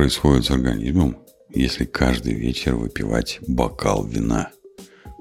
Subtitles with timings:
[0.00, 1.18] происходит с организмом,
[1.50, 4.48] если каждый вечер выпивать бокал вина?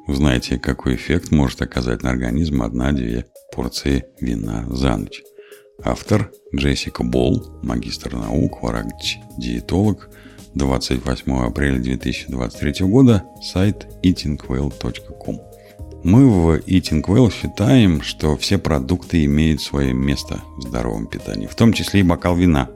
[0.07, 5.21] Узнаете, какой эффект может оказать на организм одна-две порции вина за ночь.
[5.83, 10.09] Автор Джессика Болл, магистр наук, врач-диетолог,
[10.55, 15.41] 28 апреля 2023 года, сайт eatingwell.com.
[16.05, 21.55] Мы в Eating Well считаем, что все продукты имеют свое место в здоровом питании, в
[21.55, 22.69] том числе и бокал вина.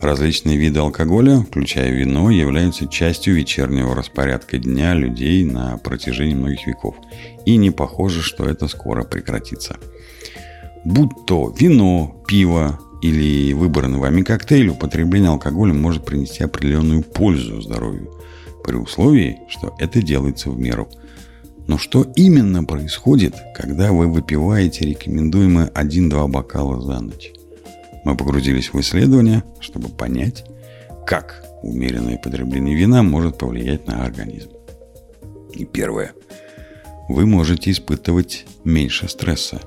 [0.00, 6.96] Различные виды алкоголя, включая вино, являются частью вечернего распорядка дня людей на протяжении многих веков.
[7.44, 9.76] И не похоже, что это скоро прекратится.
[10.84, 18.12] Будь то вино, пиво или выбранный вами коктейль, употребление алкоголя может принести определенную пользу здоровью,
[18.64, 20.88] при условии, что это делается в меру–
[21.68, 27.30] но что именно происходит, когда вы выпиваете рекомендуемые 1-2 бокала за ночь?
[28.04, 30.44] Мы погрузились в исследование, чтобы понять,
[31.06, 34.50] как умеренное потребление вина может повлиять на организм.
[35.54, 36.12] И первое.
[37.08, 39.60] Вы можете испытывать меньше стресса.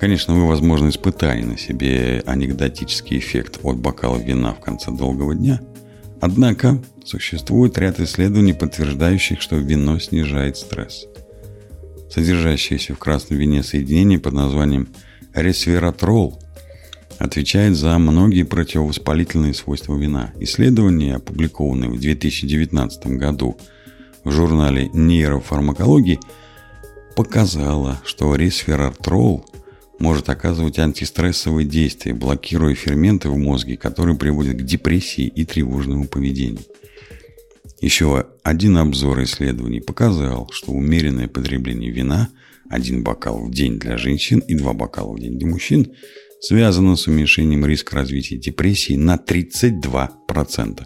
[0.00, 5.60] Конечно, вы, возможно, испытали на себе анекдотический эффект от бокала вина в конце долгого дня–
[6.20, 11.06] Однако существует ряд исследований, подтверждающих, что вино снижает стресс.
[12.10, 14.88] Содержащееся в красном вине соединение под названием
[15.34, 16.40] ресвератрол
[17.18, 20.32] отвечает за многие противовоспалительные свойства вина.
[20.40, 23.56] Исследование, опубликованное в 2019 году
[24.24, 26.20] в журнале нейрофармакологии,
[27.14, 29.46] показало, что ресвератрол
[29.98, 36.60] может оказывать антистрессовые действия, блокируя ферменты в мозге, которые приводят к депрессии и тревожному поведению.
[37.80, 42.28] Еще один обзор исследований показал, что умеренное потребление вина,
[42.68, 45.92] один бокал в день для женщин и два бокала в день для мужчин,
[46.40, 50.82] связано с уменьшением риска развития депрессии на 32%.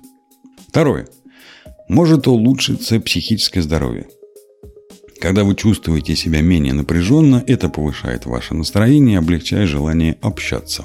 [0.68, 1.08] Второе.
[1.88, 4.06] Может улучшиться психическое здоровье–
[5.20, 10.84] когда вы чувствуете себя менее напряженно, это повышает ваше настроение и облегчает желание общаться.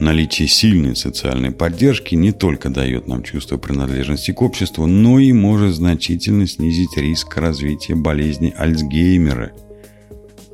[0.00, 5.76] Наличие сильной социальной поддержки не только дает нам чувство принадлежности к обществу, но и может
[5.76, 9.52] значительно снизить риск развития болезни Альцгеймера.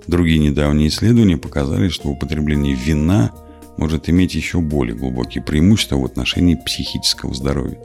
[0.07, 3.33] Другие недавние исследования показали, что употребление вина
[3.77, 7.79] может иметь еще более глубокие преимущества в отношении психического здоровья.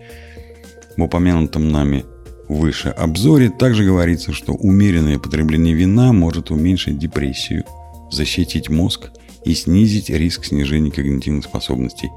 [0.98, 2.06] В упомянутом нами
[2.48, 7.64] выше обзоре также говорится, что умеренное потребление вина может уменьшить депрессию,
[8.12, 9.12] защитить мозг
[9.46, 12.10] и снизить риск снижения когнитивных способностей.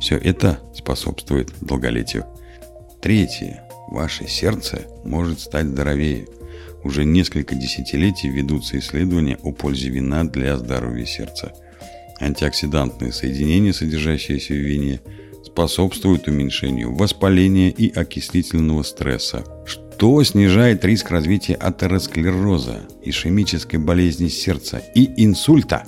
[0.00, 2.24] Все это способствует долголетию.
[3.02, 3.64] Третье.
[3.90, 6.26] Ваше сердце может стать здоровее.
[6.88, 11.52] Уже несколько десятилетий ведутся исследования о пользе вина для здоровья сердца.
[12.18, 15.00] Антиоксидантные соединения, содержащиеся в вине–
[15.44, 25.24] способствует уменьшению воспаления и окислительного стресса, что снижает риск развития атеросклероза, ишемической болезни сердца и
[25.24, 25.84] инсульта.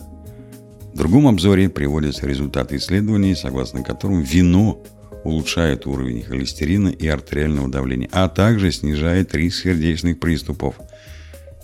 [0.92, 4.82] В другом обзоре приводятся результаты исследований, согласно которым вино
[5.22, 10.74] улучшает уровень холестерина и артериального давления, а также снижает риск сердечных приступов.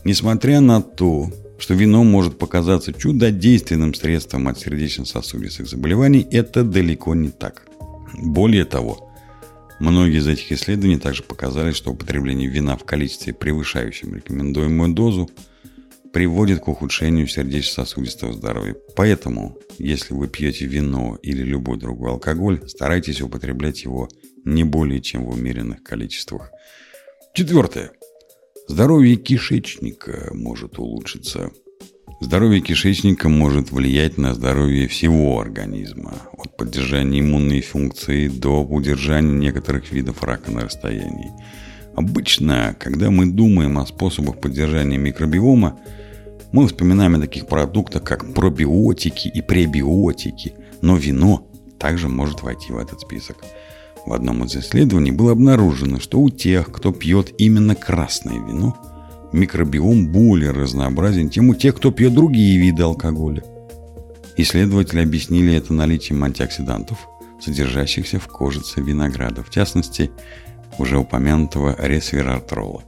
[0.07, 7.31] Несмотря на то, что вино может показаться чудодейственным средством от сердечно-сосудистых заболеваний, это далеко не
[7.31, 7.67] так.
[8.17, 9.13] Более того,
[9.81, 15.29] многие из этих исследований также показали, что употребление вина в количестве, превышающем рекомендуемую дозу,
[16.13, 18.77] приводит к ухудшению сердечно-сосудистого здоровья.
[18.95, 24.09] Поэтому, если вы пьете вино или любой другой алкоголь, старайтесь употреблять его
[24.45, 26.53] не более чем в умеренных количествах.
[27.35, 27.91] Четвертое.
[28.69, 31.51] Здоровье кишечника может улучшиться.
[32.21, 39.93] Здоровье кишечника может влиять на здоровье всего организма, от поддержания иммунной функции до удержания некоторых
[39.93, 41.31] видов рака на расстоянии.
[41.95, 45.79] Обычно, когда мы думаем о способах поддержания микробиома,
[46.51, 51.49] мы вспоминаем о таких продуктах, как пробиотики и пребиотики, но вино
[51.79, 53.37] также может войти в этот список.
[54.07, 58.77] В одном из исследований было обнаружено, что у тех, кто пьет именно красное вино–
[59.33, 63.45] микробиом более разнообразен, чем у тех, кто пьет другие виды алкоголя.
[64.37, 66.99] Исследователи объяснили это наличием антиоксидантов,
[67.41, 70.11] содержащихся в кожице винограда, в частности,
[70.79, 72.83] уже упомянутого ресвератрола.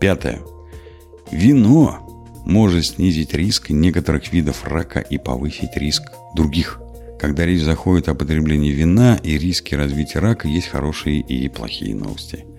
[0.00, 0.40] Пятое.
[1.30, 6.02] Вино может снизить риск некоторых видов рака и повысить риск
[6.34, 6.80] других.
[7.18, 12.44] Когда речь заходит о потреблении вина и риске развития рака, есть хорошие и плохие новости–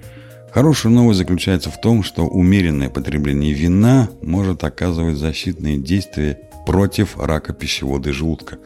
[0.52, 7.54] Хорошая новость заключается в том, что умеренное потребление вина может оказывать защитные действия против рака
[7.54, 8.58] пищевода и желудка.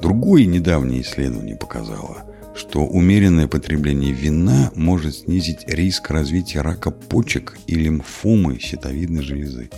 [0.00, 2.24] Другое недавнее исследование показало,
[2.54, 9.70] что умеренное потребление вина может снизить риск развития рака почек и лимфомы щитовидной железы.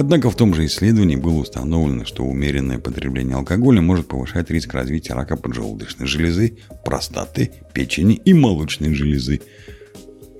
[0.00, 5.14] Однако в том же исследовании было установлено, что умеренное потребление алкоголя может повышать риск развития
[5.14, 9.40] рака поджелудочной железы, простаты, печени и молочной железы.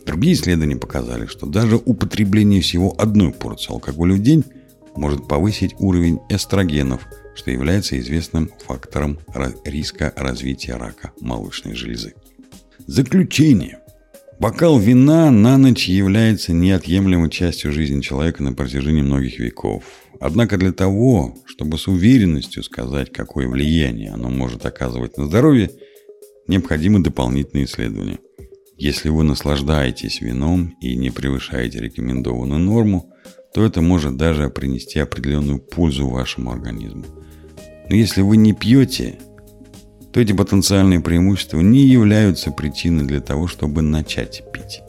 [0.07, 4.45] Другие исследования показали, что даже употребление всего одной порции алкоголя в день
[4.95, 9.19] может повысить уровень эстрогенов, что является известным фактором
[9.65, 12.15] риска развития рака молочной железы.
[12.87, 13.81] Заключение.
[14.41, 19.83] Бокал вина на ночь является неотъемлемой частью жизни человека на протяжении многих веков.
[20.21, 25.71] Однако для того, чтобы с уверенностью сказать, какое влияние оно может оказывать на здоровье,
[26.47, 28.21] необходимы дополнительные исследования.
[28.77, 33.13] Если вы наслаждаетесь вином и не превышаете рекомендованную норму,
[33.53, 37.05] то это может даже принести определенную пользу вашему организму.
[37.91, 39.19] Но если вы не пьете
[40.13, 44.83] то эти потенциальные преимущества не являются причиной для того, чтобы начать пить.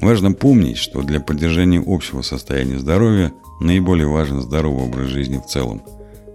[0.00, 5.82] Важно помнить, что для поддержания общего состояния здоровья наиболее важен здоровый образ жизни в целом,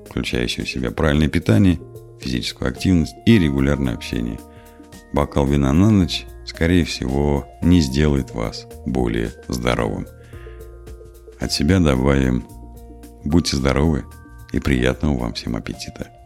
[0.10, 1.80] включающий в себя правильное питание,
[2.22, 4.40] физическую активность и регулярное общение.
[5.12, 10.08] Бокал вина на ночь, скорее всего, не сделает вас более здоровым.
[11.40, 12.46] От себя добавим
[13.24, 14.06] «Будьте здоровы
[14.54, 16.17] и приятного вам всем аппетита!»